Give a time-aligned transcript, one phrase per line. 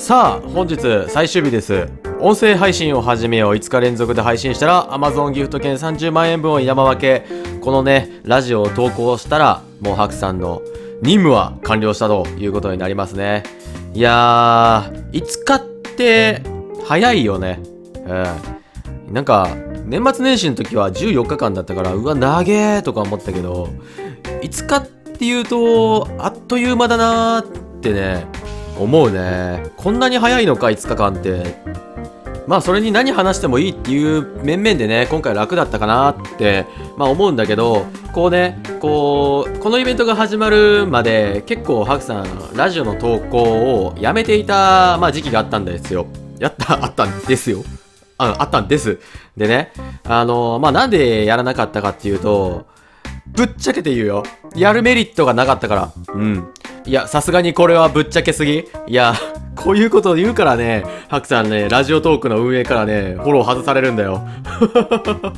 [0.00, 0.78] さあ本日
[1.10, 1.86] 最終日です。
[2.20, 3.52] 音声配信を始めよう。
[3.52, 7.26] 5日連続で配信したら Amazon ギフト券30万円分を山分け。
[7.60, 10.62] このねラジオを投稿したらもうハクさんの
[11.02, 13.42] 任務は完了したということになりますね。
[13.92, 15.60] いやー5日っ
[15.96, 16.42] て
[16.86, 17.60] 早いよね。
[18.06, 19.54] うんなんか
[19.84, 23.68] 年末年始の時は14日間だったからうわ長えとか思ったけど
[24.40, 24.86] 5日っ
[25.18, 28.26] ていうとあっという間だなーってね
[28.82, 29.62] 思うね。
[29.76, 31.90] こんなに早いのか5日間って。
[32.46, 36.66] まあそれに何話してもいいっていう面々でね今回楽だったかなって
[36.96, 43.38] まあ思うんだけどこうねこうこのイベントが始まるまで結構ハクさんラジオの投稿
[43.86, 46.06] をやめていた、まあ、時期があったんですよ。
[46.40, 47.62] やったあったんですよ。
[48.18, 48.98] ああったんです。
[49.36, 49.72] でね
[50.02, 52.66] あのまあなんでやらなかったかっていうと
[53.32, 54.22] ぶっちゃけて言うよ。
[54.54, 55.92] やるメリットがなかったから。
[56.14, 56.52] うん。
[56.84, 58.64] いや、さすがにこれはぶっちゃけすぎ。
[58.86, 59.14] いや、
[59.56, 64.26] こういうことを言うからね、ハクさんね、ラジオトークの運営からね、フォロー外されるんだよ。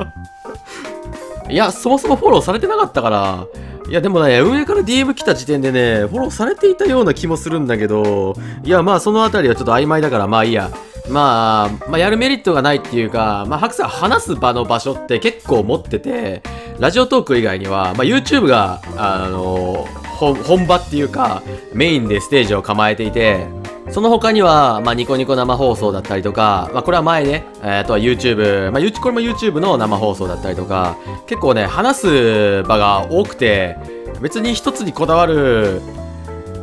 [1.48, 3.46] いや、そもそもフォローされてなかったから、
[3.88, 10.70] いや、でもね、運営から DM 来た時点でね、フォローされていたような気もするんだけど、いや、まあそのあたりはちょっと曖昧だから、まあいいや。
[11.10, 16.42] まあ、まあ、やるメリットがないっていうか、まあ、ハクさん話す場の場所って結構持ってて、
[16.78, 19.86] ラジオトーク以外には、まあ、YouTube が、あの
[20.20, 23.46] 本場っていうかメインでステージを構えていて
[23.90, 33.76] その他には、まあ、ニコニコ生放送だったりとか、まあ、これは前ね、えー、あとは YouTube、まあ、これも YouTube の生放送だったりとか、結構ね、話す場が多くて、
[34.20, 35.80] 別に一つにこだわる、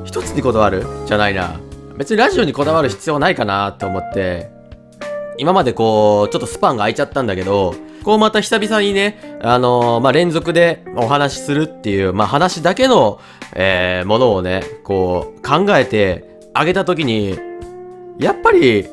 [0.06, 1.60] 一つにこだわるじゃないな。
[1.98, 4.52] 別にラジオにこだわる必要ないかなと思って、
[5.38, 7.74] 今までこう、ちょっとスパンが空いちゃったんだけど、
[8.04, 13.20] こうまた久々にね、あのー、まあ、連続でお話しするっていう、まあ、話だけの、
[13.54, 17.38] えー、ものをね、こう考えてあげた時に、
[18.20, 18.88] やっぱり、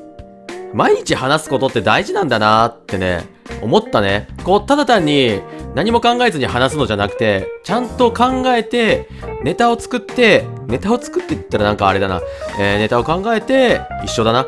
[0.72, 3.27] 毎日話すことって大事なんだなってね、
[3.62, 4.28] 思ったね。
[4.42, 5.41] こう、ただ単に
[5.74, 9.08] 何も考えずに話すのじゃなくて、ちゃんと考えて、
[9.44, 12.20] ネタを作って、ネタを作って言ったらなんかあれだな。
[12.58, 14.46] えー、ネタを考えて、一緒だな。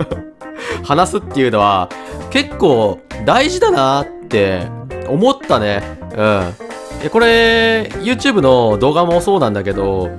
[0.84, 1.88] 話すっていうのは
[2.30, 4.68] 結構大事だなって
[5.08, 5.82] 思ったね。
[6.16, 7.10] うん。
[7.10, 10.10] これ YouTube の動画もそうなんだけど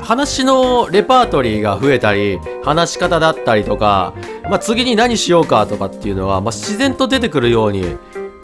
[0.00, 4.14] 話のレパートリーが増えたり話し方だったりとか、
[4.44, 7.96] まあ、次に何しようかとかっていうのは、まあ、自然と出てくるように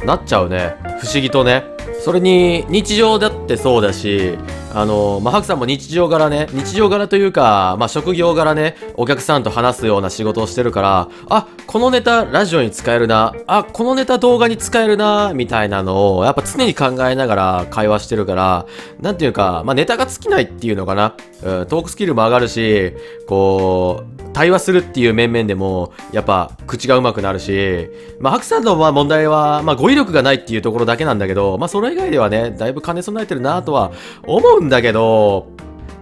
[0.05, 1.65] なっちゃうね不思議とね
[2.05, 4.39] それに日常だってそうだし
[4.75, 18.67] あの、まあ、ハクさんも日常柄ね、日常柄というか、まあ、職業柄ね、お客さんと話すような仕事をしてるから、あ、このネタラジオに使えるな、あ、このネタ動画に使えるな、みたいなのを、やっぱ常に考えながら会話してるから、
[19.01, 21.15] なんていうか、まあ、ネタが尽きないっていうのかな。
[21.43, 22.95] うん、トークスキルも上がるし、
[23.29, 27.89] こう、対話するっていう面々でも、やっぱ口が上手くなるし、
[28.21, 33.93] まあ、ハクさんの問題は、まあ、語彙力がないっていうところだけなんだけど、まあ、それ以外ではね、だいぶ兼ね備えてるなとは
[34.27, 35.47] 思うんだけど、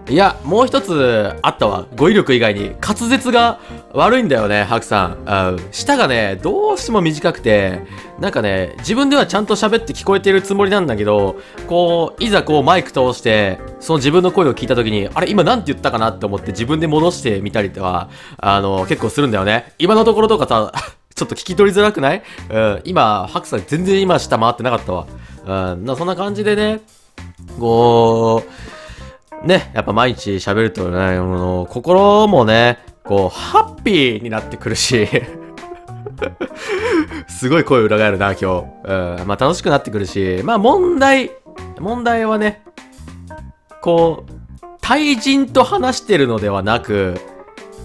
[0.09, 1.85] いや、もう一つあったわ。
[1.95, 3.59] 語彙力以外に滑舌が
[3.93, 5.59] 悪いんだよね、ハクさん。
[5.71, 7.81] 舌がね、どうしても短くて、
[8.19, 11.35] なんかね、自分ではちゃんと喋って聞こえてるつもりなんだけど、
[11.67, 19.73] こう、いざこうマイク通して、その自分の声を聞いた時に、あれ、今なんて言ったかなって思って自分で戻してみたりとか、あの、結構するんだよね。
[19.77, 20.71] 今のところとかさ、
[21.13, 22.23] ちょっと聞き取りづらくない？
[22.49, 25.05] うん、今、ハクさん全然今下回ってなかったわ。
[25.45, 26.81] うん、そんな感じでね、
[27.59, 28.41] こ
[29.43, 35.07] う、ね、やっぱ毎日喋るとね、の心もね、こう、ハッピーになってくるし。
[37.27, 38.45] すごい声裏返るな、今日。
[38.85, 41.31] うん、まあ楽しくなってくるし、まあ問題、
[41.79, 42.63] 問題はね、
[43.81, 44.31] こう、
[44.81, 47.19] 対人と話してるのではなく、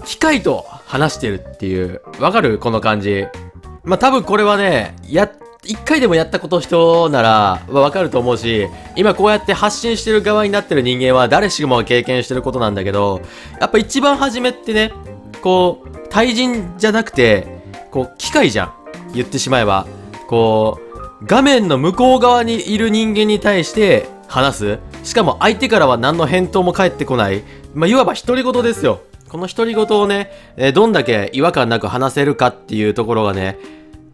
[0.05, 2.59] 機械と話してるっていう、わかる？
[2.59, 3.25] この感じ。
[3.83, 5.31] まあ多分これはね、やっ
[5.63, 13.21] 一回でもやったこと人ならわかると思うし、今こうやって発信してる側になってる人間は誰しもが経験してることなんだけど、
[13.59, 14.93] やっぱ一番初めってね、
[15.41, 17.61] こう、対人じゃなくて、
[17.91, 18.73] こう、機械じゃん。
[19.13, 19.85] 言ってしまえば。
[20.27, 20.79] こ
[21.21, 24.79] う、画面の向こう側にいる人間に対して話す。
[25.03, 27.43] しかも相手からは何の返答も返ってこない。
[27.73, 29.01] まあ、いわば独り言ですよ。
[29.27, 30.31] この独り言をね、
[30.73, 33.57] どんだけ違和感なく話せるかっていうところがね、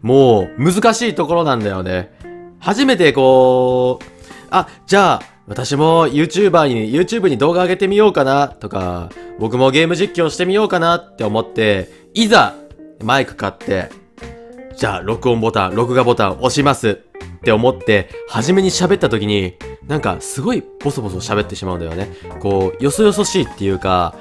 [0.02, 2.12] もう難しいところなんだよね。
[2.60, 4.04] 初めてこう、
[4.50, 12.54] あ、じゃあ、私も YouTuber に、YouTube に動画上げてみようかなとか、僕もゲーム実況してみようかなって思って、いざ、
[13.02, 13.90] マイク買って、
[14.76, 19.54] じゃあ、録音ボタン、録画ボタン押しますって思って、初めに喋った時に、
[19.86, 22.08] なんかすごいボソボソ喋ってしまうんだよね。
[22.40, 24.16] こう、よそよそしいっていうか、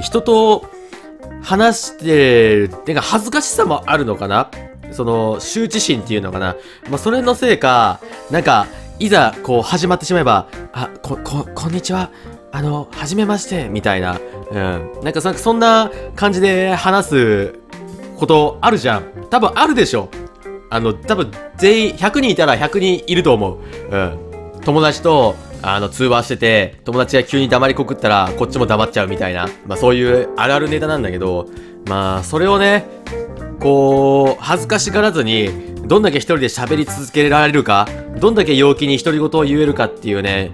[0.00, 0.64] 人と
[1.42, 4.50] 話してる、てか恥ずかしさもあるのかな
[4.92, 6.56] その、羞恥心っていうのかな。
[6.90, 8.00] まあ、それのせいか、
[8.30, 8.66] なんか、
[8.98, 12.10] いざ、こう、始まってしまえば、あ、こ、こ、こんにちは。
[12.50, 14.18] あの、はじめまして、みたいな。
[14.50, 14.90] うん。
[15.02, 17.54] なんかそ、んな感じで話す
[18.16, 19.04] ことあるじゃん。
[19.30, 20.08] 多分あるでしょ。
[20.70, 23.58] あの、多分全員、100人いたら100人いると思う。
[23.90, 24.18] うん。
[24.64, 29.48] 友達と、あの、通話してて、友達が急に黙りこくったら、こっちも黙っちゃうみたいな。
[29.66, 31.46] まあそういうあるあるネタなんだけど、
[31.88, 32.84] まあ、それをね、
[33.60, 35.50] こう、恥ずかしがらずに、
[35.86, 37.88] どんだけ一人で喋り続けられるか、
[38.20, 40.52] どんだけ陽気に独り言を言えるかっていうね、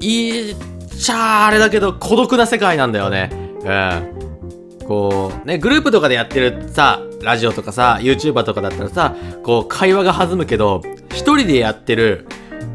[0.00, 0.56] いっ
[0.98, 3.30] ちゃあれだけど孤独な世界なんだよね。
[3.64, 4.86] うん。
[4.86, 12.26] こう、ね、グループとかでやってるさ、ラジオとかさ、YouTuber とかだったらさ、こう、会話が弾むけど、一人でやってる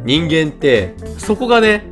[0.04, 1.84] 人間って、そこがね、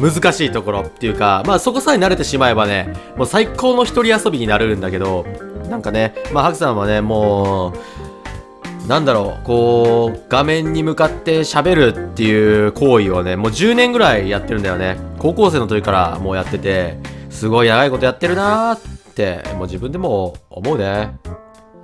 [0.00, 5.24] 難しいところっていうか、まあそこさえ慣れてしまえばね、もう最高の一人遊びになるんだけど、
[5.68, 7.72] なんかね、まあハクさんはね、も
[8.84, 14.96] う、なんだろう、こう、画面に向かって喋るっていう行為をね、もう10年ぐらいやってるんだよね。
[15.18, 16.96] 高校生の時からもうやってて、
[17.30, 21.18] すごい長いことやってるなーって、もう自分でも思うね。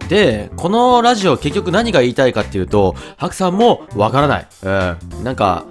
[0.08, 4.46] で、このラジオ結局何が言いたいかっていうと、ハクさんもわからない。
[4.62, 5.25] うん。
[5.25, 5.64] なんか、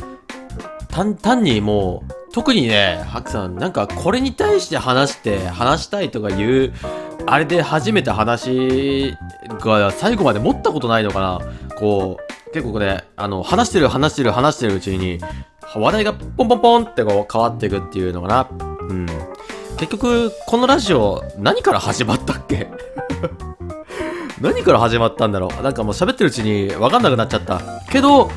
[0.90, 6.74] 単、単にもう、特にね、ハクさん、なんかこれに対して話して、話したいとか言う、
[7.28, 9.16] あれで初めて話
[9.60, 11.40] が最後まで持ったことないのかな？
[11.76, 15.20] こう、結構ね、あの、話してる話してる話してるうちに、
[15.76, 18.48] 話題がポンポンポンってこう変わっていくっていうのかな？
[18.90, 19.06] うん。
[19.78, 22.68] 結局、このラジオ、何から始まったっけ？
[24.42, 25.64] 何から始まったんだろう？
[25.64, 27.62] なんかもう喋ってるうちに分かんなくなっちゃった。
[27.90, 28.30] けど、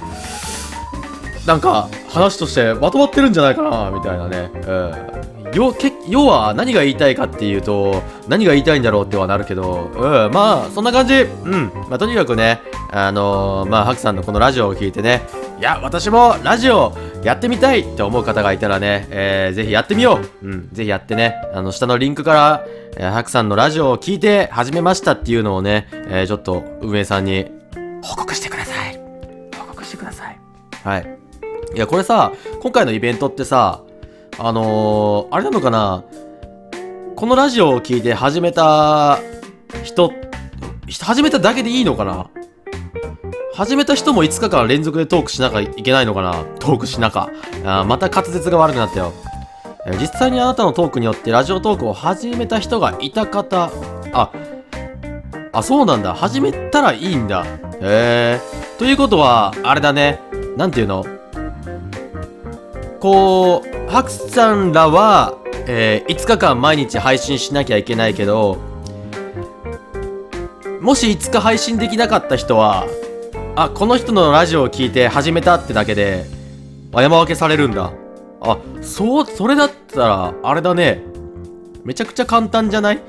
[1.46, 4.50] なんか話としてまとまってるんじゃないかなみたいなね。
[4.54, 5.33] うん。
[5.54, 11.14] 要け要は何が言いたいかっていうと、何が言いたいんだろうってはなるけど、うん、まあ、そんな感じ。
[11.14, 11.72] うん。
[11.88, 12.60] まあ、とにかくね、
[12.90, 15.22] あのー、まあ、ハクさんのこのラジオを聞いてね、
[15.58, 16.92] いや、私もラジオ
[17.22, 20.46] やってみたいって思う方がいたらね、えー、ぜひやってみよう。
[20.46, 22.66] うん、ぜひやってね、あの、下のリンクから、
[22.96, 27.46] えー、ハクさんのラジオを聞いて始めましたっていうのをね、えー、ちょっと運営さんに
[28.02, 29.00] 報告してください。
[29.56, 30.38] 報告してください。
[30.82, 31.18] はい。
[31.74, 33.82] いや、これさ、今回のイベントってさ、
[34.38, 36.04] あのー、あれなのかな？
[37.16, 39.20] このラジオを聞いて始めた
[39.84, 40.12] 人、
[41.00, 42.28] 始めただけでいいのかな？
[43.54, 46.44] 始めた人も5日間連続でトークしなきゃいけないのかな？
[46.58, 47.30] トークしなか。
[47.64, 49.12] あまた滑舌が悪くなったよ。
[50.00, 53.70] 実際にあなたのトークによってラジオトークを始めた人がいた方、
[54.12, 54.32] あ、
[55.52, 56.14] あ、そうなんだ。
[56.14, 57.44] 始めたらいいんだ。
[57.80, 58.40] へえ。
[58.78, 60.20] ということは、あれだね。
[60.56, 61.04] なんていうの？
[62.98, 68.58] こう、ハクさんらは、えー、5日間毎日配信しなきゃいけないけど、
[70.80, 72.86] もし5日配信できなかった人は、
[73.56, 76.24] あ、この人のラジオを聞いて始めたってだけで、
[76.92, 77.92] 山分けされるんだ。
[78.40, 81.02] あ、そう、それだったら、あれだね。
[81.84, 83.00] めちゃくちゃ簡単じゃない？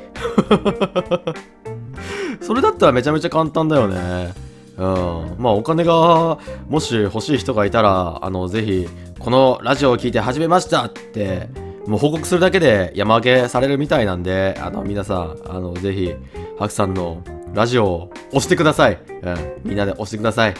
[2.42, 4.34] それだったらめちゃめちゃ簡単だよね。
[4.78, 5.36] うん。
[5.38, 6.38] まあ、お金が、
[6.68, 8.88] もし欲しい人がいたら、あの、ぜひ、
[9.20, 11.50] このラジオを聞いて始めましたって、
[11.88, 16.14] もう報告するだけで山分けされるみたいなんで、あの、皆さん、あの、ぜひ、
[16.60, 17.22] ハクさんの
[17.54, 19.00] ラジオを押してください。
[19.22, 19.36] うん。
[19.64, 20.54] みんなで押してください。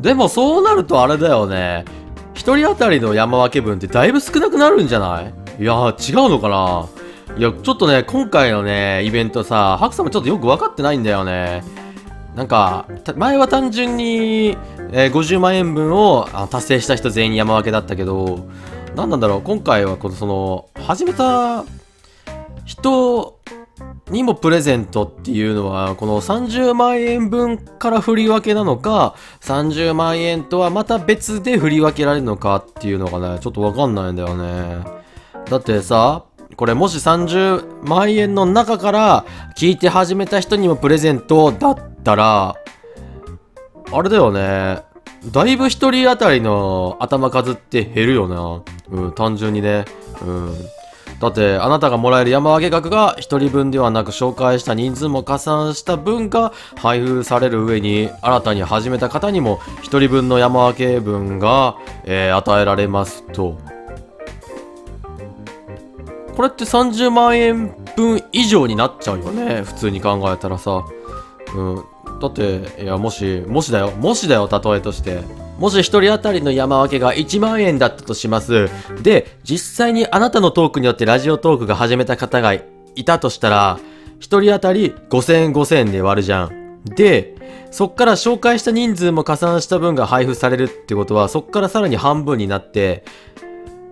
[0.00, 1.84] でも、そうなるとあれだよね。
[2.34, 5.62] 一人当たりの山分け分ってだいぶ少なくなるんじゃない？
[5.62, 6.86] いや、違うのかな？
[7.38, 11.64] いや、ちょっとね、今回のね、イベントさ、ハクさんもちょっとよく分かってないんだよね。
[12.36, 14.58] なんか、前は単純に、
[14.92, 18.46] えー、50万円分をあ達成した人全員山分けだったけど、
[18.94, 21.64] 何なんだろう、今回はこの、その、始めた
[22.66, 23.40] 人
[24.10, 34.84] にもプレゼントっていうのは、この30万円分から振り分けなのか、30万円とはまた別で振り分けられるのかっていうのがね、ちょっとわかんないんだよね。
[35.48, 36.26] だってさ、
[36.56, 39.24] これもし30万円の中から
[39.56, 42.56] 聞いて始めた人にもプレゼントだったら、
[43.92, 44.82] あれだよね。
[45.32, 48.62] だいぶ一人当たりの頭数って減るよな。
[48.90, 49.84] うん、単純にね。
[50.22, 50.54] うん。
[51.20, 63.75] だって、あなたがもらえる山分け額が一人分ではなく紹介した人数も加算した分が配布される上に、新たに始めた方にも一人分の山分け分が、えー、与えられますと。
[66.36, 69.62] これって30万円分以上になっちゃうよね。
[69.62, 70.84] 普通に考えたらさ。
[71.54, 71.84] うん。
[72.20, 73.90] だって、いや、もし、もしだよ。
[73.92, 75.22] もしだよ、例えとして。
[75.58, 78.68] もし1人当たりの山分けが1万円だったとします。
[79.02, 82.62] で、実際にあなたのトークによってラジオトークが始めた方がい
[83.06, 83.78] たとしたら、
[84.18, 86.84] 1人当たり5000円5000円で割るじゃん。
[86.84, 87.34] で、
[87.70, 93.04] そっから紹介した人数も加算した分が配布されるってことは、そっからさらに半分になって、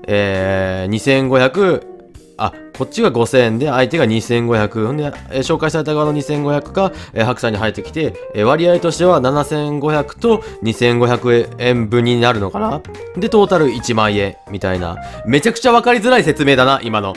[0.06, 1.93] えー、2500、
[2.36, 4.96] あ、こっちが5000円で、相手が2500。
[4.96, 12.82] で、えー、紹介された側の2500が、えー、白さんに入ってきて、えー、割合としては7500と2500円分になるのかな
[13.16, 14.96] で、トータル1万円、みたいな。
[15.26, 17.14] めちゃくちゃわかりづらい説明だな、今の。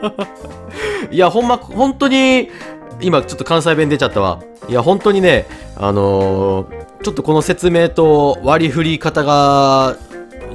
[1.10, 2.50] いや、ほんま、本当に、
[3.00, 4.40] 今ちょっと関西弁出ちゃったわ。
[4.68, 5.46] いや、本当にね、
[5.76, 9.96] あのー、ちょっとこの説明と割り振り方が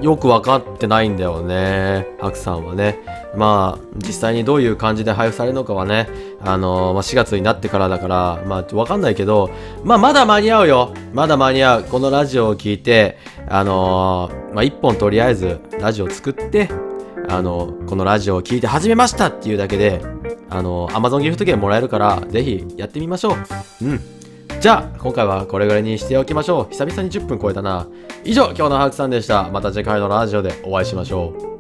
[0.02, 2.08] よく分かってないんだよね。
[2.20, 3.00] 白さんはね。
[3.36, 6.08] まあ、実際にどういう感じで配布されるのかはね、
[6.42, 9.50] あのー、まあ、4月になってからだから、まあ、分かんないけど、
[9.84, 10.94] まあ、まだ間に合うよ。
[11.14, 11.84] まだ間に合う。
[11.84, 16.70] このラジオを聞いて、あのー、まあ、一本とりあえずラジオ作って、
[17.28, 20.02] あのー、このラジオを聞いて始めましたっていうだけで、
[20.50, 23.34] あの、Amazon ギフト券もらえるから、ぜひやってみましょ
[23.82, 23.86] う。
[23.86, 24.00] うん。
[24.66, 26.72] じゃあ、今回はこれぐらいにしておきましょう。
[26.72, 27.86] 久々に10分超えたな。
[28.24, 29.48] 以上、今日のハークさんでした。
[29.52, 31.55] また次回のラジオでお会いしましょう。